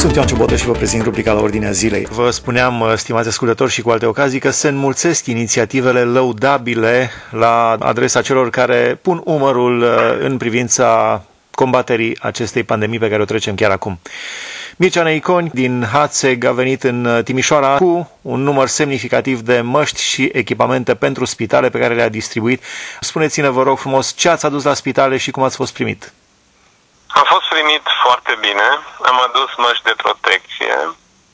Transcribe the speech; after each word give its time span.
Sunt 0.00 0.14
Ioan 0.14 0.26
Ciobodă 0.26 0.56
și 0.56 0.64
vă 0.64 0.72
prezint 0.72 1.02
rubrica 1.02 1.32
la 1.32 1.40
ordinea 1.40 1.70
zilei. 1.70 2.06
Vă 2.10 2.30
spuneam, 2.30 2.80
uh, 2.80 2.92
stimați 2.96 3.28
ascultători 3.28 3.70
și 3.70 3.82
cu 3.82 3.90
alte 3.90 4.06
ocazii, 4.06 4.38
că 4.38 4.50
se 4.50 4.68
înmulțesc 4.68 5.26
inițiativele 5.26 6.02
lăudabile 6.02 7.10
la 7.30 7.76
adresa 7.78 8.22
celor 8.22 8.50
care 8.50 8.98
pun 9.02 9.22
umărul 9.24 9.82
uh, 9.82 9.88
în 10.20 10.36
privința 10.36 11.22
combaterii 11.50 12.16
acestei 12.20 12.62
pandemii 12.62 12.98
pe 12.98 13.08
care 13.08 13.22
o 13.22 13.24
trecem 13.24 13.54
chiar 13.54 13.70
acum. 13.70 14.00
Mircea 14.76 15.02
Neiconi 15.02 15.50
din 15.54 15.86
Hațeg 15.92 16.44
a 16.44 16.52
venit 16.52 16.82
în 16.82 17.04
uh, 17.04 17.22
Timișoara 17.22 17.76
cu 17.76 18.10
un 18.22 18.42
număr 18.42 18.68
semnificativ 18.68 19.40
de 19.40 19.60
măști 19.60 20.02
și 20.02 20.30
echipamente 20.32 20.94
pentru 20.94 21.24
spitale 21.24 21.68
pe 21.68 21.78
care 21.78 21.94
le-a 21.94 22.08
distribuit. 22.08 22.62
Spuneți-ne, 23.00 23.48
vă 23.48 23.62
rog 23.62 23.78
frumos, 23.78 24.14
ce 24.16 24.28
ați 24.28 24.46
adus 24.46 24.64
la 24.64 24.74
spitale 24.74 25.16
și 25.16 25.30
cum 25.30 25.42
ați 25.42 25.56
fost 25.56 25.72
primit? 25.72 26.12
Am 27.12 27.24
fost 27.24 27.48
primit 27.48 27.84
foarte 28.02 28.34
bine. 28.40 28.68
Am 29.02 29.20
adus 29.20 29.50
măști 29.56 29.84
de 29.84 29.94
protecție 29.96 30.74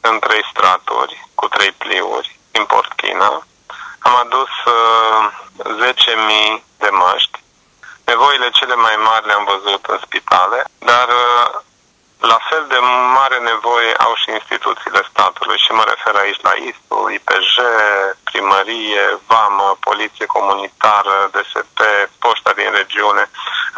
în 0.01 0.19
trei 0.19 0.45
straturi, 0.51 1.29
cu 1.35 1.49
trei 1.49 1.73
pliuri, 1.73 2.39
import 2.53 2.93
China. 2.93 3.47
Am 3.99 4.15
adus 4.17 4.53
uh, 4.67 5.95
10.000 6.57 6.63
de 6.79 6.89
măști. 6.91 7.39
Nevoile 8.05 8.51
cele 8.51 8.75
mai 8.75 8.97
mari 9.05 9.27
le-am 9.27 9.45
văzut 9.45 9.85
în 9.87 9.99
spitale, 10.03 10.65
dar 10.79 11.09
uh, 11.09 11.61
la 12.21 12.39
fel 12.49 12.65
de 12.69 12.79
mare 13.19 13.39
nevoie 13.39 13.93
au 14.07 14.15
și 14.15 14.31
instituțiile 14.31 15.03
statului 15.11 15.59
și 15.59 15.71
mă 15.73 15.85
refer 15.87 16.15
aici 16.15 16.41
la 16.43 16.53
ISU, 16.69 16.99
IPJ, 17.17 17.53
primărie, 18.25 19.05
VAMă, 19.27 19.77
poliție 19.81 20.27
comunitară, 20.27 21.31
DSP, 21.33 21.79
poșta 22.19 22.53
din 22.53 22.71
regiune. 22.73 23.31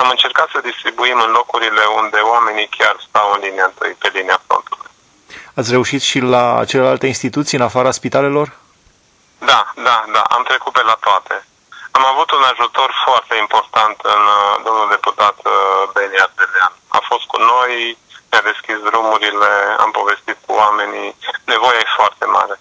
Am 0.02 0.09
încercat 0.11 0.48
să 0.55 0.61
distribuim 0.70 1.19
în 1.27 1.30
locurile 1.30 1.84
unde 2.01 2.19
oamenii 2.34 2.69
chiar 2.79 2.97
stau 3.09 3.33
în 3.34 3.41
linia 3.41 3.65
întâi, 3.65 3.95
pe 4.02 4.09
linia 4.19 4.41
frontului. 4.47 4.91
Ați 5.59 5.71
reușit 5.71 6.02
și 6.10 6.18
la 6.35 6.65
celelalte 6.71 7.07
instituții 7.07 7.59
în 7.59 7.65
afara 7.65 7.91
spitalelor? 7.91 8.49
Da, 9.51 9.60
da, 9.88 9.96
da, 10.16 10.23
am 10.37 10.43
trecut 10.51 10.73
pe 10.73 10.82
la 10.91 10.96
toate. 11.07 11.37
Am 11.91 12.04
avut 12.13 12.30
un 12.30 12.45
ajutor 12.52 12.91
foarte 13.07 13.35
important 13.45 13.96
în 14.15 14.23
uh, 14.38 14.60
domnul 14.66 14.88
deputat 14.95 15.37
uh, 15.45 15.52
Beni 15.95 16.21
Ardelean. 16.24 16.73
A 16.99 17.01
fost 17.10 17.24
cu 17.32 17.38
noi, 17.52 17.73
ne-a 18.30 18.43
deschis 18.51 18.79
drumurile, 18.88 19.52
am 19.85 19.91
povestit 19.91 20.38
cu 20.46 20.52
oamenii, 20.63 21.16
nevoia 21.52 21.79
e 21.82 21.99
foarte 22.01 22.24
mare. 22.38 22.57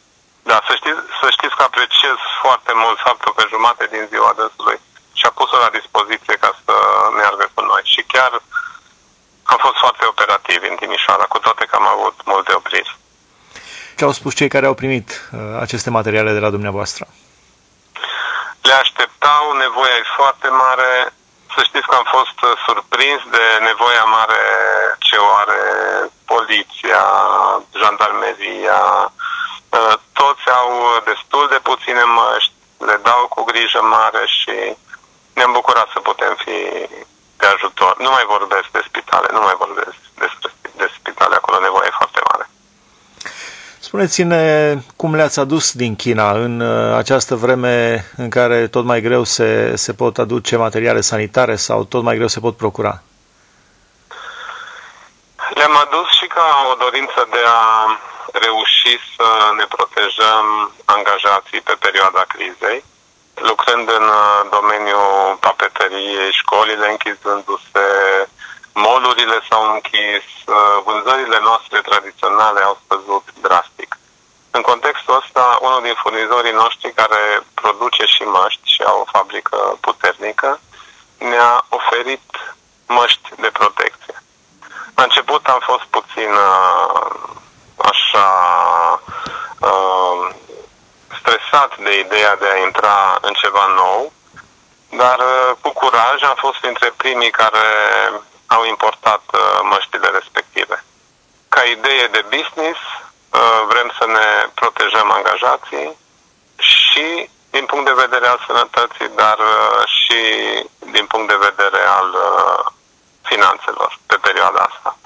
Da, 0.49 0.57
să 0.67 0.73
știți, 0.79 1.01
să 1.21 1.27
știți 1.35 1.55
că 1.57 1.63
apreciez 1.63 2.17
foarte 2.41 2.71
mult 2.83 2.97
faptul 3.07 3.31
că 3.33 3.43
jumate 3.53 3.85
din 3.93 4.03
ziua 4.11 4.31
dânsului 4.39 4.79
și-a 5.19 5.31
pus-o 5.37 5.57
la 5.65 5.75
dispoziție 5.79 6.35
ca 6.43 6.51
să 6.65 6.73
meargă 7.19 7.45
cu 7.53 7.61
noi. 7.71 7.83
Și 7.93 8.01
chiar 8.13 8.31
am 9.51 9.57
fost 9.65 9.77
foarte 9.83 10.03
operativ 10.57 10.71
în 10.71 10.75
Timișoara, 10.75 11.25
cu 11.25 11.39
toate 11.39 11.65
că 11.65 11.75
am 11.75 11.87
avut 11.87 12.15
multe 12.25 12.53
opriri. 12.53 12.97
Ce 13.97 14.03
au 14.03 14.11
spus 14.11 14.33
cei 14.35 14.47
care 14.47 14.65
au 14.65 14.73
primit 14.73 15.09
uh, 15.09 15.39
aceste 15.59 15.89
materiale 15.89 16.31
de 16.33 16.39
la 16.39 16.49
dumneavoastră? 16.49 17.07
Le 18.61 18.73
așteptau, 18.73 19.43
nevoia 19.65 19.95
e 19.97 20.15
foarte 20.21 20.47
mare, 20.47 20.89
să 21.55 21.59
știți 21.63 21.87
că 21.87 21.95
am 21.95 22.07
fost 22.17 22.37
uh, 22.43 22.51
surprins 22.65 23.21
de 23.35 23.45
nevoia 23.69 24.03
mare 24.17 24.41
ce 24.99 25.15
o 25.15 25.29
are 25.43 25.63
poliția, 26.25 27.03
jandarmeria. 27.79 28.81
Uh, 29.77 29.95
toți 30.19 30.45
au 30.59 30.69
destul 31.11 31.45
de 31.53 31.59
puține 31.69 32.03
măști, 32.03 32.53
le 32.89 32.97
dau 33.03 33.21
cu 33.33 33.41
grijă 33.43 33.81
mare 33.81 34.23
și 34.37 34.55
ne-am 35.33 35.51
bucurat 35.51 35.87
să 35.93 35.99
putem 35.99 36.33
fi 36.43 36.57
de 37.41 37.47
ajutor. 37.55 37.93
Nu 38.05 38.09
mai 38.09 38.25
vorbesc 38.35 38.67
de 38.71 38.81
spitale, 38.89 39.27
nu 39.31 39.41
mai 39.47 39.55
vorbesc 39.63 39.97
despre 40.23 40.51
de 40.77 40.87
spitale, 40.97 41.35
acolo 41.35 41.57
nevoie 41.59 41.89
foarte 41.99 42.21
mare. 42.29 42.45
Spuneți-ne 43.87 44.75
cum 44.95 45.15
le-ați 45.15 45.39
adus 45.39 45.71
din 45.71 45.95
China 45.95 46.31
în 46.31 46.59
uh, 46.59 46.97
această 46.97 47.35
vreme 47.35 48.05
în 48.17 48.29
care 48.29 48.67
tot 48.67 48.85
mai 48.85 49.01
greu 49.01 49.23
se, 49.23 49.75
se 49.75 49.93
pot 49.93 50.17
aduce 50.17 50.55
materiale 50.55 51.01
sanitare 51.01 51.55
sau 51.55 51.83
tot 51.83 52.03
mai 52.03 52.15
greu 52.15 52.27
se 52.27 52.39
pot 52.39 52.57
procura? 52.57 53.01
Le-am 55.53 55.75
adus 55.85 56.07
și 56.19 56.27
ca 56.27 56.47
o 56.71 56.73
dorință 56.83 57.27
de 57.35 57.43
a 57.45 57.63
reuși 58.43 58.93
să 59.15 59.27
ne 59.57 59.65
protejăm 59.75 60.45
angajații 60.85 61.61
pe 61.61 61.75
perioada 61.79 62.23
crizei, 62.33 62.83
lucrând 63.49 63.87
în 63.99 64.05
uh, 64.21 64.47
domeniul 64.55 65.37
papeteriei, 65.39 66.37
școlile 66.41 66.87
închizându-se, 66.89 67.87
molurile 68.85 69.37
s-au 69.49 69.63
închis, 69.73 70.25
uh, 70.45 70.77
vânzările 70.85 71.39
noastre 71.39 71.79
tradiționale 71.81 72.61
au 72.61 72.79
scăzut 72.83 73.25
drastic. 73.41 73.97
În 74.51 74.61
contextul 74.61 75.15
ăsta, 75.21 75.59
unul 75.61 75.81
din 75.81 75.95
furnizorii 76.01 76.59
noștri 76.63 76.93
care 76.93 77.21
produce 77.53 78.05
și 78.05 78.23
măști 78.23 78.73
și 78.73 78.81
au 78.83 78.99
o 78.99 79.09
fabrică 79.11 79.77
puternică, 79.81 80.59
ne-a 81.17 81.65
oferit 81.69 82.27
măști 82.87 83.29
de 83.43 83.49
protecție. 83.59 84.23
La 84.95 85.03
început 85.03 85.45
am 85.45 85.61
fost 85.63 85.85
puțin 85.97 86.31
uh, 86.49 87.09
așa 87.91 88.29
uh, 89.59 90.29
stresat 91.19 91.77
de 91.77 91.99
ideea 91.99 92.35
de 92.35 92.47
a 92.53 92.57
intra 92.57 93.17
în 93.21 93.33
ceva 93.33 93.65
nou, 93.75 94.11
dar 94.89 95.19
cu 95.61 95.69
curaj 95.69 96.23
am 96.23 96.35
fost 96.37 96.57
printre 96.59 96.93
primii 96.97 97.31
care 97.31 97.65
au 98.47 98.65
importat 98.65 99.23
uh, 99.33 99.59
măștile 99.63 100.07
respective. 100.07 100.83
Ca 101.49 101.63
idee 101.63 102.07
de 102.07 102.25
business, 102.35 102.79
uh, 102.79 103.61
vrem 103.67 103.91
să 103.99 104.05
ne 104.05 104.49
protejăm 104.53 105.11
angajații 105.11 105.97
și 106.57 107.29
din 107.49 107.65
punct 107.65 107.85
de 107.85 108.01
vedere 108.03 108.27
al 108.27 108.43
sănătății, 108.47 109.09
dar 109.15 109.37
uh, 109.37 109.81
și 109.85 110.21
din 110.79 111.05
punct 111.05 111.27
de 111.27 111.45
vedere 111.49 111.81
al 111.99 112.09
finanțelor 113.21 113.99
pe 114.05 114.15
perioada 114.15 114.59
asta. 114.59 114.97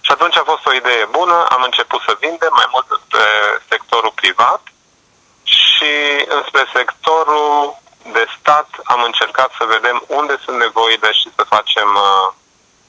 Și 0.00 0.10
atunci 0.12 0.36
a 0.36 0.42
fost 0.52 0.66
o 0.66 0.72
idee 0.72 1.04
bună, 1.04 1.46
am 1.48 1.62
început 1.62 2.00
să 2.06 2.16
vindem 2.20 2.52
mai 2.52 2.68
mult 2.70 2.86
pe 3.08 3.24
sectorul 3.68 4.12
privat 4.14 4.60
și 5.42 5.92
înspre 6.28 6.64
sectorul 6.74 7.76
de 8.12 8.26
stat 8.38 8.68
am 8.84 9.02
încercat 9.02 9.50
să 9.58 9.64
vedem 9.64 10.02
unde 10.06 10.38
sunt 10.44 10.58
nevoile 10.58 11.12
și 11.12 11.28
să 11.36 11.42
facem 11.54 11.88
uh, 11.94 12.32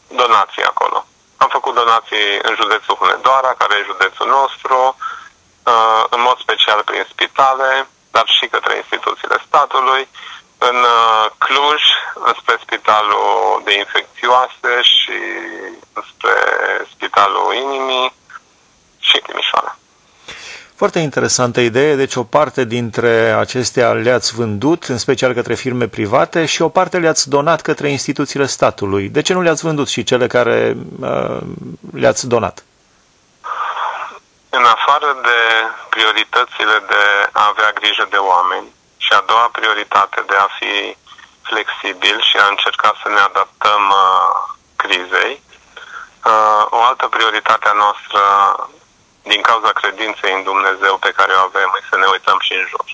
donații 0.10 0.64
acolo. 0.64 1.06
Am 1.38 1.50
făcut 1.52 1.76
donații 1.76 2.28
în 2.42 2.56
județul 2.62 2.96
Hunedoara, 2.96 3.54
care 3.58 3.76
e 3.78 3.92
județul 3.92 4.28
nostru, 4.28 4.96
uh, 5.64 6.04
în 6.10 6.22
mod 6.22 6.38
special 6.40 6.82
prin 6.84 7.06
spitale, 7.10 7.88
dar 8.12 8.28
și 8.28 8.48
către 8.48 8.76
instituțiile 8.76 9.44
statului, 9.48 10.08
în 10.58 10.76
uh, 10.76 11.26
Cluj, 11.38 11.82
spre 12.40 12.58
spitalul 12.62 13.62
de 13.64 13.78
infecțioase 13.78 14.82
și 14.82 15.18
spre 16.10 16.38
spitalul 16.94 17.54
inimii 17.54 18.14
și 19.00 19.18
Timișoara. 19.18 19.79
Foarte 20.82 21.00
interesantă 21.00 21.60
idee, 21.60 21.96
deci 21.96 22.16
o 22.16 22.24
parte 22.24 22.64
dintre 22.64 23.14
acestea 23.44 23.92
le-ați 23.92 24.36
vândut, 24.36 24.84
în 24.84 24.98
special 24.98 25.34
către 25.34 25.54
firme 25.54 25.88
private, 25.88 26.46
și 26.46 26.62
o 26.62 26.70
parte 26.70 26.98
le-ați 26.98 27.30
donat 27.30 27.62
către 27.62 27.88
instituțiile 27.90 28.46
statului. 28.46 29.10
De 29.10 29.22
ce 29.22 29.34
nu 29.34 29.42
le-ați 29.42 29.66
vândut 29.66 29.90
și 29.90 30.04
cele 30.04 30.28
care 30.28 30.76
uh, 31.00 31.40
le-ați 31.94 32.28
donat? 32.28 32.64
În 34.50 34.66
afară 34.76 35.10
de 35.28 35.40
prioritățile 35.90 36.78
de 36.94 37.04
a 37.32 37.44
avea 37.52 37.72
grijă 37.80 38.06
de 38.10 38.20
oameni 38.34 38.68
și 38.98 39.12
a 39.14 39.24
doua 39.28 39.50
prioritate 39.52 40.24
de 40.28 40.36
a 40.36 40.48
fi 40.60 40.74
flexibil 41.42 42.18
și 42.30 42.38
a 42.38 42.48
încerca 42.50 42.90
să 43.02 43.08
ne 43.10 43.22
adaptăm 43.30 43.82
uh, 43.90 44.32
crizei, 44.76 45.42
uh, 46.26 46.64
o 46.70 46.80
altă 46.90 47.08
prioritate 47.16 47.68
a 47.68 47.80
noastră 47.84 48.22
din 49.24 49.42
cauza 49.42 49.72
credinței 49.72 50.34
în 50.34 50.44
Dumnezeu 50.44 50.98
pe 50.98 51.12
care 51.12 51.34
o 51.34 51.44
avem, 51.50 51.70
să 51.90 51.98
ne 51.98 52.06
uităm 52.06 52.38
și 52.42 52.54
în 52.54 52.66
jur. 52.70 52.88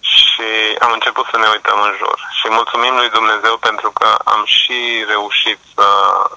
Și 0.00 0.48
am 0.78 0.92
început 0.92 1.26
să 1.30 1.36
ne 1.38 1.48
uităm 1.48 1.80
în 1.80 1.94
jur. 1.98 2.18
Și 2.38 2.46
mulțumim 2.50 2.94
lui 2.94 3.10
Dumnezeu 3.10 3.56
pentru 3.56 3.90
că 3.90 4.08
am 4.24 4.42
și 4.44 5.04
reușit 5.08 5.58
să, 5.74 5.88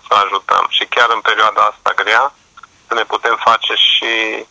să 0.08 0.14
ajutăm. 0.24 0.66
Și 0.70 0.86
chiar 0.86 1.10
în 1.14 1.22
perioada 1.22 1.62
asta 1.62 1.92
grea, 2.02 2.34
să 2.88 2.94
ne 2.94 3.04
putem 3.04 3.36
face 3.44 3.74
și 3.74 4.46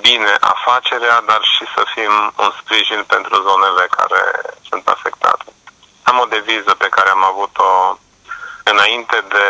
bine 0.00 0.36
afacerea, 0.40 1.20
dar 1.26 1.42
și 1.54 1.64
să 1.74 1.82
fim 1.94 2.32
un 2.36 2.52
sprijin 2.60 3.02
pentru 3.06 3.34
zonele 3.48 3.86
care 3.98 4.22
sunt 4.68 4.88
afectate. 4.88 5.44
Am 6.02 6.18
o 6.18 6.24
deviză 6.24 6.74
pe 6.74 6.88
care 6.88 7.10
am 7.10 7.24
avut-o 7.24 7.98
înainte 8.62 9.24
de 9.28 9.46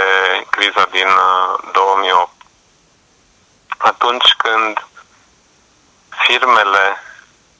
criza 0.51 0.85
din 0.91 1.09
2008 1.73 2.31
uh, 2.31 2.38
atunci 3.79 4.31
când 4.37 4.87
firmele 6.25 7.03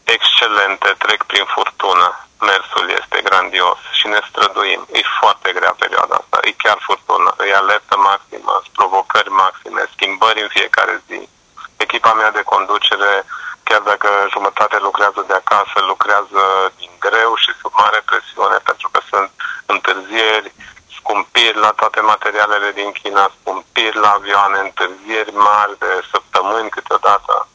excelente 0.05 0.95
trec 0.99 1.23
prin 1.23 1.45
furtună, 1.55 2.27
mersul 2.41 2.87
este 3.01 3.19
grandios 3.23 3.79
și 3.99 4.07
ne 4.07 4.21
străduim. 4.29 4.87
E 4.93 5.01
foarte 5.21 5.53
grea 5.53 5.75
perioada 5.79 6.15
asta, 6.15 6.39
e 6.43 6.53
chiar 6.53 6.79
furtună, 6.81 7.35
e 7.49 7.55
alertă 7.55 7.97
maximă, 7.97 8.63
provocări 8.73 9.31
maxime, 9.31 9.83
schimbări 9.93 9.97
plimbări 9.97 10.43
în 10.43 10.49
fiecare 10.49 11.03
zi. 11.09 11.29
Echipa 11.77 12.13
mea 12.13 12.31
de 12.31 12.43
conducere, 12.43 13.25
chiar 13.63 13.81
dacă 13.81 14.09
jumătate 14.31 14.79
lucrează 14.79 15.25
de 15.27 15.35
acasă, 15.35 15.79
lucrează 15.93 16.43
din 16.77 16.91
greu 16.99 17.35
și 17.35 17.51
sub 17.61 17.73
mare 17.83 18.03
presiune 18.05 18.59
pentru 18.69 18.89
că 18.93 19.01
sunt 19.11 19.31
întârzieri, 19.67 20.53
scumpiri 20.97 21.59
la 21.59 21.71
toate 21.71 22.01
materialele 22.01 22.71
din 22.73 22.93
China, 22.93 23.33
scumpiri 23.41 23.97
la 23.97 24.11
avioane, 24.11 24.59
întârzieri 24.59 25.33
mari 25.33 25.79
de 25.79 25.93
săptămâni 26.11 26.69
câteodată. 26.69 27.49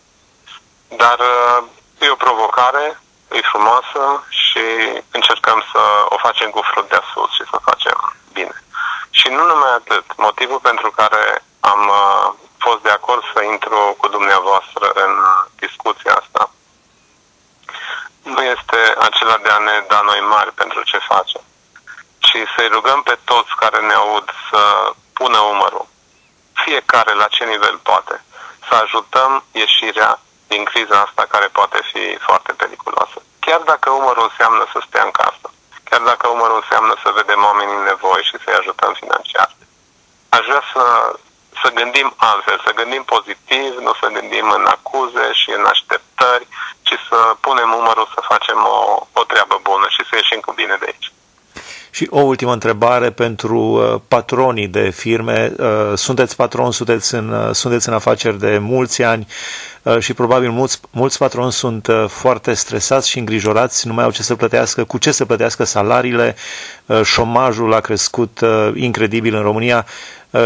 Dar 0.87 1.19
uh, 1.19 1.63
e 1.99 2.09
o 2.09 2.15
provocare, 2.15 2.99
e 3.31 3.51
frumoasă 3.51 4.23
și 4.29 4.65
încercăm 5.11 5.63
să 5.71 5.81
o 6.09 6.17
facem 6.17 6.49
cu 6.49 6.61
frut 6.61 6.89
de 6.89 6.99
sus 7.13 7.31
și 7.37 7.43
să 7.51 7.57
facem 7.69 8.15
bine. 8.33 8.63
Și 9.09 9.27
nu 9.27 9.43
numai 9.45 9.73
atât, 9.73 10.05
motivul 10.27 10.59
pentru 10.69 10.89
care 10.91 11.23
am 11.59 11.81
uh, 12.01 12.33
fost 12.57 12.81
de 12.81 12.89
acord 12.89 13.23
să 13.33 13.43
intru 13.43 13.95
cu 13.97 14.07
dumneavoastră 14.07 14.85
în 15.05 15.13
discuția 15.63 16.13
asta 16.21 16.43
nu 18.23 18.41
este 18.43 18.79
acela 19.07 19.37
de 19.37 19.49
a 19.49 19.57
ne 19.57 19.83
da 19.87 20.01
noi 20.01 20.19
mari 20.19 20.51
pentru 20.61 20.81
ce 20.83 20.97
facem, 20.97 21.41
ci 22.17 22.37
să-i 22.55 22.67
rugăm 22.67 23.01
pe 23.01 23.17
toți 23.23 23.51
care 23.55 23.79
ne 23.79 23.93
aud 23.93 24.27
să 24.49 24.61
pună 25.13 25.39
umărul, 25.39 25.87
fiecare 26.53 27.13
la 27.13 27.27
ce 27.27 27.43
nivel 27.45 27.77
poate, 27.77 28.23
să 28.67 28.73
ajutăm 28.75 29.43
ieșirea 29.51 30.19
din 30.47 30.63
criza 30.63 30.99
asta 31.01 31.25
care 31.29 31.47
poate 31.47 31.79
fi 31.91 32.17
foarte 32.27 32.51
periculoasă. 32.53 33.17
Chiar 33.39 33.59
dacă 33.59 33.89
umărul 33.89 34.29
înseamnă 34.29 34.65
să 34.71 34.79
stea 34.87 35.03
în 35.03 35.11
casă, 35.11 35.47
chiar 35.89 36.01
dacă 36.01 36.27
umărul 36.27 36.61
înseamnă 36.61 36.93
să 37.03 37.09
vedem 37.19 37.43
oamenii 37.43 37.75
în 37.75 37.83
nevoie 37.83 38.23
și 38.23 38.37
să-i 38.43 38.59
ajutăm 38.59 38.93
financiar. 38.93 39.49
Aș 40.37 40.43
vrea 40.49 40.63
să, 40.73 40.85
să 41.61 41.67
gândim 41.79 42.13
altfel, 42.31 42.57
să 42.65 42.77
gândim 42.79 43.03
pozitiv, 43.13 43.71
nu 43.85 43.93
să 44.01 44.07
gândim 44.17 44.47
în 44.57 44.65
acuze 44.75 45.25
și 45.41 45.49
în 45.57 45.65
așteptări, 45.73 46.45
ci 46.87 46.95
să 47.09 47.19
punem 47.45 47.69
umărul 47.79 48.07
să 48.15 48.29
facem 48.31 48.59
o, 48.77 48.79
o 49.19 49.23
treabă 49.31 49.55
bună 49.69 49.85
și 49.95 50.01
să 50.07 50.13
ieșim 50.15 50.39
cu 50.45 50.51
bine 50.61 50.75
de 50.79 50.85
aici. 50.89 51.11
Și 51.95 52.07
o 52.09 52.19
ultimă 52.19 52.53
întrebare 52.53 53.11
pentru 53.11 53.57
uh, 53.59 54.01
patronii 54.07 54.67
de 54.67 54.89
firme. 54.89 55.53
Uh, 55.59 55.91
sunteți 55.95 56.35
patron, 56.35 56.71
sunteți 56.71 57.15
în, 57.15 57.29
uh, 57.29 57.49
sunteți 57.51 57.87
în 57.87 57.93
afaceri 57.93 58.39
de 58.39 58.57
mulți 58.57 59.03
ani 59.03 59.27
și 59.99 60.13
probabil 60.13 60.49
mulți, 60.49 60.79
mulți 60.91 61.17
patroni 61.17 61.51
sunt 61.51 61.87
foarte 62.07 62.53
stresați 62.53 63.09
și 63.09 63.19
îngrijorați, 63.19 63.87
nu 63.87 63.93
mai 63.93 64.03
au 64.03 64.11
ce 64.11 64.23
să 64.23 64.35
plătească, 64.35 64.83
cu 64.83 64.97
ce 64.97 65.11
să 65.11 65.25
plătească 65.25 65.63
salariile, 65.63 66.35
șomajul 67.03 67.73
a 67.73 67.79
crescut 67.79 68.39
incredibil 68.75 69.35
în 69.35 69.41
România. 69.41 69.85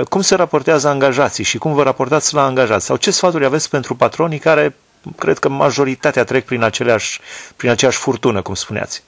Cum 0.10 0.22
se 0.22 0.36
raportează 0.36 0.88
angajații 0.88 1.44
și 1.44 1.58
cum 1.58 1.74
vă 1.74 1.84
raportați 1.84 2.34
la 2.34 2.44
angajați? 2.44 2.86
Sau 2.86 2.96
ce 2.96 3.12
sfaturi 3.12 3.46
aveți 3.46 3.70
pentru 3.70 3.96
patronii 3.96 4.40
care, 4.40 4.76
cred 5.18 5.40
că 5.40 5.50
majoritatea 5.50 6.24
trec 6.24 6.46
prin, 6.46 6.64
aceleași, 6.64 7.22
prin 7.56 7.70
aceeași 7.70 7.98
furtună, 7.98 8.42
cum 8.42 8.54
spuneați? 8.54 9.04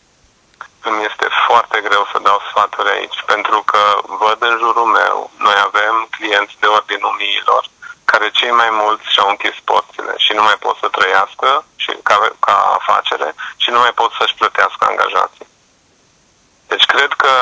îmi 0.90 1.06
este 1.10 1.28
foarte 1.48 1.78
greu 1.88 2.04
să 2.12 2.18
dau 2.28 2.40
sfaturi 2.50 2.90
aici, 2.98 3.20
pentru 3.26 3.60
că 3.72 3.82
văd 4.24 4.40
în 4.50 4.56
jurul 4.64 4.90
meu, 5.02 5.32
noi 5.38 5.58
avem 5.68 5.96
clienți 6.16 6.56
de 6.60 6.68
ordinul 6.78 7.16
miilor, 7.24 7.64
care 8.12 8.38
cei 8.40 8.52
mai 8.62 8.70
mulți 8.82 9.12
și-au 9.14 9.30
închis 9.30 9.58
porțile 9.72 10.14
și 10.26 10.32
nu 10.38 10.44
mai 10.44 10.58
pot 10.66 10.76
să 10.82 10.88
trăiască 10.98 11.50
și 11.84 11.92
ca, 12.04 12.16
ca 12.46 12.56
afacere 12.80 13.30
și 13.64 13.70
nu 13.74 13.80
mai 13.80 13.94
pot 14.00 14.12
să-și 14.20 14.38
plătească 14.40 14.82
angajații. 14.86 15.48
Deci 16.72 16.86
cred 16.94 17.12
că 17.24 17.34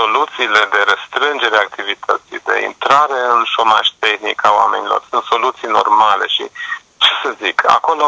soluțiile 0.00 0.62
de 0.74 0.80
restrângere 0.92 1.56
a 1.56 1.66
activității, 1.68 2.40
de 2.48 2.56
intrare 2.70 3.18
în 3.34 3.40
șomaș 3.52 3.86
tehnic 4.04 4.38
a 4.44 4.52
oamenilor, 4.60 5.00
sunt 5.10 5.24
soluții 5.32 5.76
normale 5.78 6.26
și, 6.34 6.44
ce 7.02 7.12
să 7.22 7.30
zic, 7.42 7.56
acolo 7.76 8.06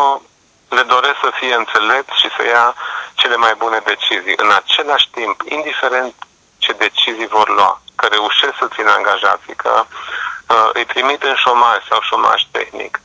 le 0.76 0.82
doresc 0.94 1.18
să 1.24 1.30
fie 1.40 1.54
înțelepți 1.54 2.20
și 2.22 2.28
să 2.36 2.42
ia 2.44 2.74
cele 3.20 3.36
mai 3.44 3.54
bune 3.62 3.78
decizii. 3.92 4.40
În 4.44 4.50
același 4.60 5.08
timp, 5.18 5.36
indiferent 5.56 6.14
ce 6.58 6.72
decizii 6.72 7.34
vor 7.36 7.48
lua, 7.58 7.72
că 7.98 8.06
reușesc 8.06 8.54
să 8.58 8.72
țină 8.74 8.90
angajații, 8.90 9.56
că 9.64 9.72
uh, 9.84 10.68
îi 10.72 10.84
trimit 10.92 11.22
în 11.22 11.34
șomaj 11.44 11.78
sau 11.90 12.00
șomaj 12.00 12.40
tehnic, 12.50 13.00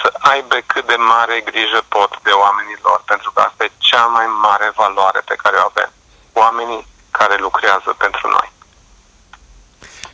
să 0.00 0.08
aibă 0.32 0.56
cât 0.66 0.86
de 0.86 0.96
mare 0.96 1.40
grijă 1.40 1.80
pot 1.88 2.12
de 2.22 2.30
oamenii 2.44 2.78
lor, 2.82 3.02
pentru 3.04 3.30
că 3.32 3.40
asta 3.40 3.64
e 3.64 3.70
cea 3.88 4.06
mai 4.06 4.26
mare 4.26 4.72
valoare 4.74 5.20
pe 5.30 5.40
care 5.42 5.56
o 5.56 5.68
avem. 5.70 5.90
Oamenii 6.32 6.86
care 7.10 7.36
lucrează 7.38 7.94
pentru 7.98 8.28
noi. 8.28 8.52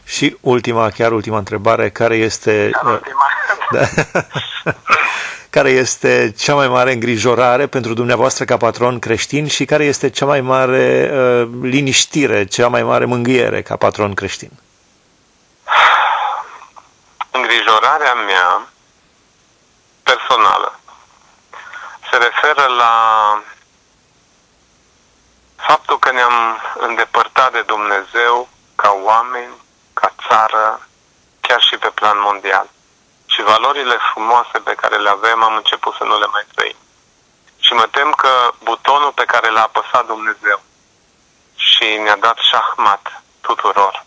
Și 0.04 0.36
ultima, 0.40 0.90
chiar 0.90 1.12
ultima 1.12 1.38
întrebare, 1.38 1.90
care 1.90 2.16
este... 2.16 2.70
Chiar 2.72 2.92
ultima. 2.92 3.24
Da. 3.70 3.80
care 5.56 5.70
este 5.70 6.32
cea 6.38 6.54
mai 6.54 6.68
mare 6.68 6.92
îngrijorare 6.92 7.66
pentru 7.66 7.94
dumneavoastră 7.94 8.44
ca 8.44 8.56
patron 8.56 8.98
creștin 8.98 9.46
și 9.46 9.64
care 9.64 9.84
este 9.84 10.10
cea 10.10 10.26
mai 10.26 10.40
mare 10.40 11.10
uh, 11.12 11.48
liniștire, 11.62 12.44
cea 12.44 12.68
mai 12.68 12.82
mare 12.82 13.04
mângâiere 13.04 13.62
ca 13.62 13.76
patron 13.76 14.14
creștin? 14.14 14.50
Îngrijorarea 17.30 18.14
mea 18.14 18.68
personală 20.02 20.80
se 22.10 22.16
referă 22.16 22.66
la 22.78 22.92
faptul 25.66 25.98
că 25.98 26.10
ne-am 26.12 26.60
îndepărtat 26.78 27.52
de 27.52 27.62
Dumnezeu 27.62 28.48
ca 28.74 28.90
oameni, 29.02 29.54
ca 29.92 30.12
țară, 30.28 30.86
chiar 31.40 31.60
și 31.62 31.76
pe 31.76 31.90
plan 31.94 32.18
mondial 32.20 32.68
și 33.26 33.42
valorile 33.42 33.96
frumoase 34.12 34.58
pe 34.58 34.74
care 34.74 34.96
le 34.96 35.08
avem 35.08 35.42
am 35.42 35.54
început 35.54 35.94
să 35.94 36.04
nu 36.04 36.18
le 36.18 36.26
mai 36.26 36.44
trăim. 36.54 36.76
Și 37.58 37.72
mă 37.72 37.86
tem 37.86 38.10
că 38.12 38.50
butonul 38.62 39.12
pe 39.12 39.24
care 39.24 39.48
l-a 39.50 39.62
apăsat 39.62 40.06
Dumnezeu 40.06 40.60
și 41.56 42.00
ne-a 42.02 42.16
dat 42.16 42.38
șahmat 42.50 43.22
tuturor 43.40 44.04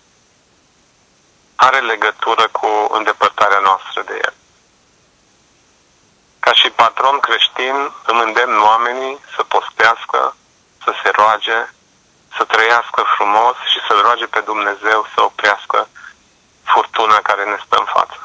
are 1.56 1.80
legătură 1.80 2.48
cu 2.48 2.68
îndepărtarea 2.92 3.60
noastră 3.60 4.02
de 4.06 4.20
el. 4.22 4.34
Ca 6.40 6.54
și 6.54 6.70
patron 6.70 7.20
creștin 7.20 7.92
îmi 8.06 8.24
îndemn 8.24 8.62
oamenii 8.62 9.20
să 9.36 9.44
postească, 9.44 10.36
să 10.84 10.92
se 11.02 11.10
roage, 11.20 11.58
să 12.38 12.44
trăiască 12.54 13.02
frumos 13.16 13.56
și 13.72 13.80
să-L 13.88 14.00
roage 14.06 14.26
pe 14.26 14.42
Dumnezeu 14.52 15.00
să 15.14 15.20
oprească 15.30 15.80
furtuna 16.72 17.18
care 17.30 17.44
ne 17.44 17.58
stă 17.66 17.76
în 17.80 17.90
față. 17.96 18.20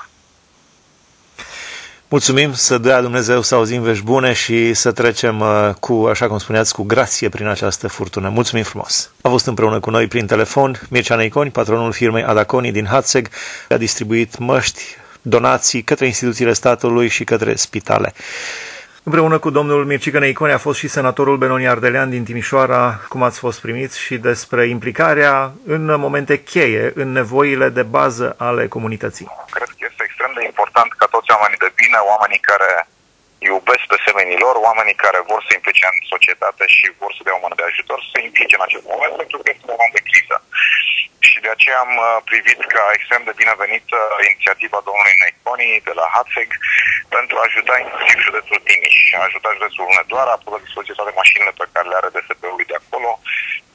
Mulțumim 2.08 2.52
să 2.52 2.78
dea 2.78 3.00
Dumnezeu 3.00 3.42
să 3.42 3.54
auzim 3.54 3.82
vești 3.82 4.04
bune 4.04 4.32
și 4.32 4.75
să 4.75 4.92
trecem 4.92 5.40
uh, 5.40 5.70
cu, 5.80 6.06
așa 6.11 6.26
cum 6.26 6.38
spuneați, 6.38 6.75
cu 6.75 6.82
grație 6.82 7.28
prin 7.28 7.46
această 7.46 7.88
furtună. 7.88 8.28
Mulțumim 8.28 8.64
frumos! 8.64 9.11
A 9.23 9.28
fost 9.28 9.46
împreună 9.46 9.80
cu 9.80 9.90
noi 9.90 10.06
prin 10.06 10.26
telefon 10.26 10.80
Mircea 10.90 11.14
Neiconi, 11.14 11.50
patronul 11.50 11.92
firmei 11.92 12.25
Adaconi 12.25 12.73
din 12.73 12.87
Hatzeg, 12.87 13.28
a 13.68 13.76
distribuit 13.76 14.38
măști, 14.38 14.82
donații 15.23 15.82
către 15.82 16.06
instituțiile 16.06 16.52
statului 16.52 17.08
și 17.08 17.25
către 17.25 17.54
spitale. 17.54 18.14
Împreună 19.08 19.38
cu 19.38 19.50
domnul 19.58 19.84
Mircică 19.84 20.18
Neiconi 20.18 20.58
a 20.58 20.64
fost 20.66 20.78
și 20.82 20.94
senatorul 20.99 21.37
Benoni 21.42 21.73
Ardelean 21.75 22.11
din 22.14 22.25
Timișoara, 22.25 22.82
cum 23.12 23.23
ați 23.28 23.38
fost 23.44 23.58
primiți, 23.64 23.96
și 24.04 24.14
despre 24.28 24.62
implicarea 24.76 25.34
în 25.75 25.84
momente 26.04 26.37
cheie, 26.52 26.84
în 27.02 27.08
nevoile 27.20 27.68
de 27.78 27.84
bază 27.96 28.26
ale 28.49 28.62
comunității. 28.76 29.26
Cred 29.56 29.70
că 29.76 29.82
este 29.90 30.02
extrem 30.04 30.32
de 30.38 30.42
important 30.50 30.90
ca 31.00 31.06
toți 31.14 31.32
oamenii 31.34 31.64
de 31.66 31.70
bine, 31.82 31.99
oamenii 32.12 32.42
care 32.50 32.70
iubesc 33.50 33.84
pe 33.92 33.99
semenii 34.06 34.42
lor, 34.44 34.54
oamenii 34.68 34.96
care 35.04 35.20
vor 35.30 35.40
să 35.46 35.50
implice 35.52 35.84
în 35.92 35.99
societate 36.14 36.64
și 36.76 36.87
vor 37.02 37.12
să 37.16 37.20
dea 37.25 37.37
o 37.38 37.42
mână 37.44 37.56
de 37.61 37.66
ajutor, 37.70 37.99
să 38.02 38.08
se 38.12 38.20
implice 38.28 38.54
în 38.58 38.66
acest 38.68 38.87
moment, 38.92 39.14
pentru 39.23 39.37
că 39.38 39.46
este 39.49 39.66
un 39.68 39.76
moment 39.76 39.94
de 39.99 40.06
criză. 40.08 40.37
Și 41.30 41.38
de 41.44 41.50
aceea 41.52 41.78
am 41.86 41.92
uh, 41.96 42.08
privit 42.30 42.60
ca 42.74 42.82
extrem 42.96 43.22
de 43.24 43.38
binevenită 43.40 43.98
inițiativa 44.28 44.78
domnului 44.88 45.18
Neiconi 45.20 45.84
de 45.88 45.92
la 46.00 46.06
HATSEG 46.14 46.50
pentru 47.16 47.34
a 47.36 47.46
ajuta 47.48 47.74
inclusiv 47.84 48.18
județul 48.28 48.58
Timiș, 48.66 48.96
a 49.18 49.26
ajuta 49.28 49.56
județul 49.58 49.86
Hunedoara, 49.88 50.32
a 50.34 50.40
pus 50.42 50.52
la 50.54 50.64
dispoziție 50.66 50.98
toate 50.98 51.18
mașinile 51.20 51.52
pe 51.60 51.70
care 51.72 51.86
le 51.88 51.98
are 51.98 52.14
DSP-ului 52.14 52.70
de 52.70 52.76
acolo, 52.80 53.10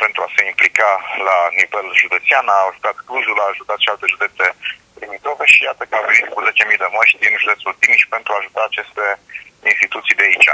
pentru 0.01 0.19
a 0.21 0.33
se 0.35 0.41
implica 0.51 0.89
la 1.27 1.37
nivel 1.59 1.87
județean, 2.01 2.45
a 2.49 2.67
ajutat 2.69 2.95
Clujul, 3.07 3.43
a 3.43 3.51
ajutat 3.53 3.79
și 3.83 3.89
alte 3.91 4.07
județe 4.13 4.45
limitove 5.01 5.45
și 5.53 5.59
iată 5.67 5.83
că 5.85 5.95
a 5.95 6.07
venit 6.09 6.27
cu 6.33 6.39
10.000 6.47 6.83
de 6.83 6.89
măști 6.97 7.21
din 7.23 7.33
județul 7.43 7.73
Timiș 7.81 8.03
pentru 8.15 8.29
a 8.31 8.39
ajuta 8.39 8.61
aceste 8.65 9.05
instituții 9.71 10.19
de 10.19 10.25
aici. 10.27 10.49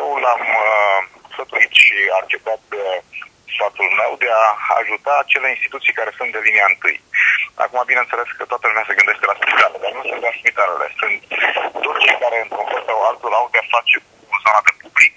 Eu 0.00 0.08
l-am 0.24 0.44
uh, 0.66 0.98
sătuit 1.36 1.72
și 1.82 1.96
acceptat 2.20 2.62
uh, 2.82 2.98
sfatul 3.54 3.88
meu 4.00 4.12
de 4.22 4.30
a 4.42 4.46
ajuta 4.80 5.12
acele 5.18 5.48
instituții 5.54 5.98
care 5.98 6.12
sunt 6.18 6.30
de 6.32 6.40
linia 6.46 6.66
întâi. 6.72 6.98
Acum, 7.64 7.80
bineînțeles 7.92 8.28
că 8.38 8.44
toată 8.44 8.64
lumea 8.66 8.86
se 8.86 8.98
gândește 8.98 9.24
la 9.26 9.38
spitale, 9.40 9.76
dar 9.82 9.92
nu 9.96 10.02
sunt 10.08 10.20
doar 10.24 10.34
spitalele, 10.40 10.86
sunt 11.00 11.18
toți 11.84 12.02
cei 12.04 12.18
care, 12.24 12.36
într-un 12.44 12.66
fel 12.72 12.82
sau 12.88 12.98
altul, 13.08 13.32
au 13.40 13.46
de-a 13.52 13.66
face 13.76 13.96
cu 14.28 14.36
zona 14.44 14.60
de 14.66 14.72
public. 14.82 15.14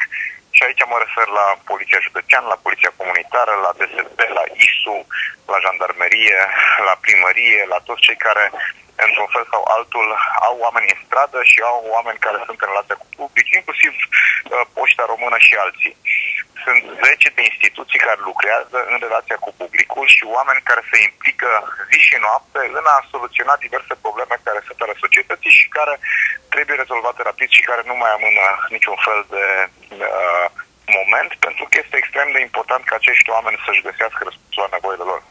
Și 0.56 0.62
aici 0.64 0.84
mă 0.92 0.98
refer 1.06 1.28
la 1.40 1.46
Poliția 1.72 2.06
Județeană, 2.08 2.48
la 2.50 2.64
Poliția 2.66 2.98
Comunitară, 3.00 3.54
la 3.66 3.72
DSP, 3.80 4.20
la 4.40 4.44
ISU, 4.66 4.98
la 5.52 5.58
Jandarmerie, 5.64 6.40
la 6.88 6.96
Primărie, 7.04 7.62
la 7.74 7.80
toți 7.88 8.06
cei 8.08 8.20
care 8.28 8.46
într-un 9.06 9.30
fel 9.34 9.46
sau 9.54 9.62
altul, 9.76 10.08
au 10.48 10.56
oameni 10.66 10.92
în 10.94 11.00
stradă 11.06 11.40
și 11.52 11.60
au 11.72 11.80
oameni 11.96 12.24
care 12.26 12.38
sunt 12.48 12.60
în 12.62 12.70
relația 12.72 12.98
cu 13.00 13.08
public, 13.20 13.48
inclusiv 13.60 13.94
uh, 13.98 14.64
Poșta 14.76 15.04
Română 15.14 15.38
și 15.48 15.54
alții. 15.66 15.96
Sunt 16.68 16.84
10 17.04 17.30
de 17.38 17.44
instituții 17.52 18.06
care 18.08 18.20
lucrează 18.30 18.78
în 18.92 18.98
relația 19.06 19.38
cu 19.46 19.52
publicul 19.62 20.08
și 20.16 20.24
oameni 20.38 20.68
care 20.70 20.82
se 20.92 20.98
implică 21.08 21.50
zi 21.90 22.00
și 22.08 22.16
noapte 22.28 22.60
în 22.80 22.86
a 22.96 22.98
soluționa 23.14 23.56
diverse 23.66 23.94
probleme 24.06 24.36
care 24.48 24.60
se 24.68 24.78
pare 24.80 25.04
societății 25.04 25.58
și 25.60 25.68
care 25.78 25.94
trebuie 26.54 26.82
rezolvate 26.84 27.22
rapid 27.30 27.50
și 27.58 27.68
care 27.70 27.82
nu 27.90 27.96
mai 28.02 28.12
amână 28.14 28.46
niciun 28.76 28.98
fel 29.06 29.20
de 29.36 29.46
uh, 30.08 30.46
moment, 30.98 31.32
pentru 31.46 31.64
că 31.70 31.76
este 31.84 31.96
extrem 31.98 32.28
de 32.32 32.40
important 32.48 32.84
ca 32.86 32.96
acești 32.98 33.34
oameni 33.36 33.64
să-și 33.66 33.86
găsească 33.88 34.20
răspunsul 34.24 34.64
la 34.66 34.74
nevoile 34.76 35.06
lor. 35.12 35.22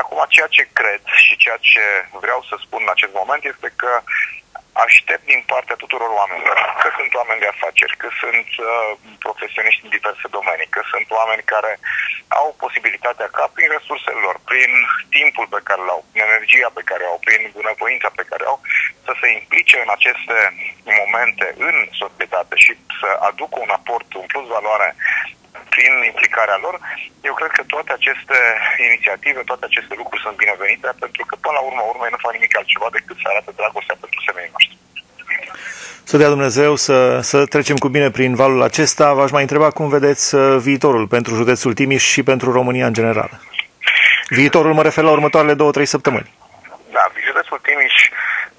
Acum, 0.00 0.20
ceea 0.34 0.50
ce 0.56 0.64
cred 0.78 1.02
și 1.24 1.34
ceea 1.42 1.58
ce 1.70 1.84
vreau 2.24 2.40
să 2.48 2.54
spun 2.58 2.80
în 2.82 2.94
acest 2.96 3.14
moment 3.20 3.42
este 3.52 3.68
că 3.82 3.92
aștept 4.86 5.24
din 5.32 5.42
partea 5.52 5.80
tuturor 5.82 6.10
oamenilor, 6.20 6.56
că 6.82 6.88
sunt 6.98 7.10
oameni 7.20 7.42
de 7.44 7.52
afaceri, 7.54 7.94
că 8.02 8.08
sunt 8.22 8.48
uh, 8.58 8.90
profesioniști 9.26 9.84
în 9.84 9.94
diverse 9.96 10.26
domenii, 10.38 10.74
că 10.74 10.80
sunt 10.92 11.06
oameni 11.18 11.50
care 11.54 11.72
au 12.40 12.48
posibilitatea 12.64 13.28
ca 13.36 13.44
prin 13.54 13.68
resursele 13.76 14.20
lor, 14.26 14.36
prin 14.50 14.70
timpul 15.16 15.46
pe 15.54 15.60
care 15.68 15.82
l-au, 15.88 16.00
prin 16.10 16.24
energia 16.28 16.70
pe 16.78 16.86
care 16.90 17.04
au, 17.10 17.18
prin 17.26 17.40
bunăvoința 17.58 18.10
pe 18.18 18.28
care 18.30 18.44
au, 18.50 18.58
să 19.06 19.12
se 19.20 19.28
implice 19.38 19.76
în 19.84 19.90
aceste 19.96 20.36
momente 21.00 21.46
în 21.68 21.76
societate 22.02 22.54
și 22.64 22.72
să 23.00 23.08
aducă 23.28 23.56
un 23.60 23.72
aport, 23.78 24.08
un 24.14 24.26
plus 24.32 24.46
valoare 24.56 24.88
prin 25.74 25.92
implicarea 26.12 26.58
lor, 26.64 26.76
eu 27.28 27.34
cred 27.40 27.50
că 27.56 27.62
toate 27.74 27.92
aceste 27.94 28.38
inițiative, 28.86 29.40
toate 29.50 29.64
aceste 29.66 29.94
lucruri 30.00 30.24
sunt 30.24 30.36
binevenite, 30.42 30.88
pentru 31.04 31.22
că 31.28 31.34
până 31.44 31.54
la 31.56 31.66
urmă 31.68 31.82
urmei 31.92 32.12
nu 32.12 32.24
fac 32.24 32.32
nimic 32.34 32.52
altceva 32.56 32.88
decât 32.98 33.16
să 33.20 33.26
arate 33.28 33.52
dragostea 33.60 33.96
pentru 34.04 34.17
semenii 34.28 34.52
noștri. 34.56 34.76
Să 36.10 36.16
dea 36.16 36.28
Dumnezeu 36.36 36.76
să, 36.86 37.20
să 37.30 37.46
trecem 37.54 37.76
cu 37.76 37.88
bine 37.88 38.10
prin 38.10 38.34
valul 38.34 38.62
acesta. 38.62 39.12
V-aș 39.18 39.30
mai 39.30 39.42
întreba 39.46 39.70
cum 39.70 39.88
vedeți 39.88 40.34
uh, 40.34 40.56
viitorul 40.66 41.06
pentru 41.16 41.34
județul 41.34 41.74
Timiș 41.74 42.04
și 42.14 42.22
pentru 42.22 42.52
România 42.58 42.86
în 42.86 42.98
general. 43.00 43.30
Viitorul 44.28 44.72
mă 44.74 44.82
refer 44.82 45.04
la 45.04 45.16
următoarele 45.18 45.54
două-trei 45.54 45.94
săptămâni. 45.94 46.28
Da, 46.96 47.04
județul 47.30 47.58
Timiș, 47.66 47.96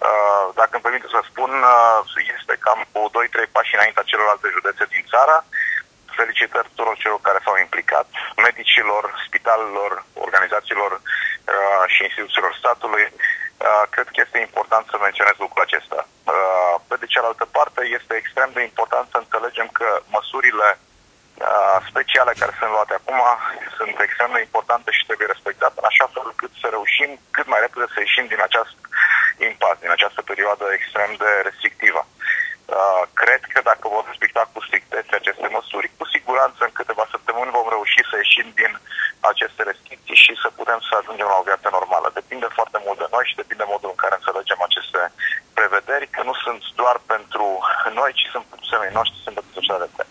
uh, 0.08 0.46
dacă 0.60 0.72
îmi 0.74 0.86
permite 0.86 1.08
să 1.16 1.20
spun, 1.30 1.52
uh, 1.74 2.00
este 2.38 2.56
cam 2.66 2.80
cu 2.92 3.00
2-3 3.16 3.56
pași 3.56 3.76
înaintea 3.78 4.10
celorlalte 4.12 4.48
județe 4.58 4.84
din 4.94 5.04
țară 5.14 5.36
felicitări 6.20 6.70
tuturor 6.72 6.96
celor 7.04 7.20
care 7.28 7.40
s-au 7.46 7.56
implicat, 7.66 8.08
medicilor, 8.48 9.04
spitalelor, 9.28 9.92
organizațiilor 10.26 10.92
uh, 11.02 11.84
și 11.94 12.00
instituțiilor 12.08 12.54
statului. 12.62 13.06
Uh, 13.68 13.84
cred 13.94 14.08
că 14.12 14.20
este 14.26 14.40
important 14.48 14.86
să 14.90 14.98
menționez 14.98 15.36
lucrul 15.38 15.66
acesta. 15.66 16.00
Uh, 16.08 16.76
pe 16.90 16.96
de 17.02 17.12
cealaltă 17.14 17.46
parte, 17.58 17.82
este 17.98 18.14
extrem 18.16 18.50
de 18.54 18.62
important 18.70 19.06
să 19.10 19.18
înțelegem 19.20 19.68
că 19.80 19.88
măsurile 20.16 20.70
uh, 20.78 21.78
speciale 21.90 22.32
care 22.40 22.54
sunt 22.60 22.72
luate 22.76 22.94
acum 22.98 23.20
sunt 23.78 23.96
extrem 24.00 24.32
de 24.34 24.42
importante 24.48 24.90
și 24.98 25.06
trebuie 25.08 25.34
respectate 25.34 25.76
în 25.80 25.90
așa 25.92 26.08
fel 26.14 26.26
încât 26.28 26.52
să 26.62 26.68
reușim 26.70 27.12
cât 27.36 27.48
mai 27.52 27.64
repede 27.66 27.88
să 27.94 28.00
ieșim 28.00 28.26
din 28.34 28.42
acest 28.48 28.78
impas, 29.50 29.76
din 29.84 29.92
această 29.98 30.22
perioadă 30.30 30.66
extrem 30.70 31.10
de 31.24 31.32
restrictivă. 31.48 32.02
Uh, 32.78 33.04
cred 33.22 33.42
că 33.54 33.60
dacă 33.70 33.86
vom 33.96 34.06
respecta 34.12 34.44
cu 34.54 34.60
strictețe 34.68 35.14
aceste 35.16 35.48
măsuri, 35.58 35.92
cu 35.98 36.06
siguranță 36.16 36.60
în 36.64 36.74
câteva 36.80 37.06
săptămâni 37.14 37.56
vom 37.58 37.68
reuși 37.70 38.10
să 38.10 38.16
ieșim 38.18 38.48
din 38.62 38.72
aceste 39.32 39.62
restricții 39.70 40.22
și 40.24 40.34
să 40.44 40.48
putem 40.60 40.80
să 40.88 40.94
ajungem 40.96 41.28
la 41.32 41.40
o 41.40 41.48
viață 41.50 41.68
normală. 41.78 42.08
Depinde 42.14 42.48
foarte 42.58 42.80
mult 42.86 42.98
de 43.00 43.08
noi 43.16 43.26
și 43.30 43.40
depinde 43.42 43.64
modul 43.74 43.90
în 43.92 44.02
care 44.04 44.16
înțelegem 44.18 44.60
aceste 44.68 45.02
prevederi, 45.58 46.08
că 46.16 46.22
nu 46.30 46.34
sunt 46.44 46.62
doar 46.82 46.98
pentru 47.14 47.46
noi, 48.00 48.12
ci 48.20 48.26
sunt 48.34 48.46
pentru 48.52 48.68
semenii 48.72 48.98
noștri, 49.00 49.24
sunt 49.24 49.36
pentru 49.38 49.54
societatea. 49.58 50.06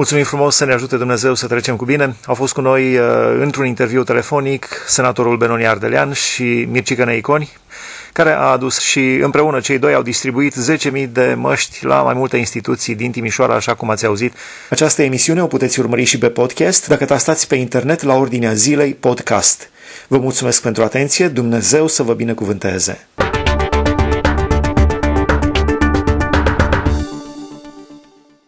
Mulțumim 0.00 0.24
frumos 0.24 0.56
să 0.56 0.64
ne 0.64 0.72
ajute 0.72 0.96
Dumnezeu 0.96 1.34
să 1.34 1.46
trecem 1.46 1.76
cu 1.76 1.84
bine. 1.84 2.14
Au 2.26 2.34
fost 2.34 2.52
cu 2.52 2.60
noi 2.60 2.96
uh, 2.96 3.04
într-un 3.40 3.66
interviu 3.66 4.02
telefonic 4.02 4.66
senatorul 4.86 5.36
Benoni 5.36 5.66
Ardelean 5.66 6.12
și 6.12 6.66
Mircica 6.70 7.04
Neiconi, 7.04 7.52
care 8.12 8.30
a 8.30 8.40
adus 8.40 8.78
și 8.78 9.00
împreună 9.00 9.60
cei 9.60 9.78
doi 9.78 9.94
au 9.94 10.02
distribuit 10.02 10.54
10.000 10.94 11.08
de 11.08 11.34
măști 11.36 11.84
la 11.84 12.02
mai 12.02 12.14
multe 12.14 12.36
instituții 12.36 12.94
din 12.94 13.10
Timișoara, 13.10 13.54
așa 13.54 13.74
cum 13.74 13.90
ați 13.90 14.06
auzit. 14.06 14.32
Această 14.70 15.02
emisiune 15.02 15.42
o 15.42 15.46
puteți 15.46 15.80
urmări 15.80 16.04
și 16.04 16.18
pe 16.18 16.28
podcast 16.28 16.88
dacă 16.88 17.04
tastați 17.04 17.48
pe 17.48 17.54
internet 17.54 18.02
la 18.02 18.14
ordinea 18.14 18.52
zilei 18.52 18.94
podcast. 18.94 19.70
Vă 20.08 20.18
mulțumesc 20.18 20.62
pentru 20.62 20.82
atenție, 20.82 21.28
Dumnezeu 21.28 21.86
să 21.86 22.02
vă 22.02 22.12
binecuvânteze! 22.12 23.06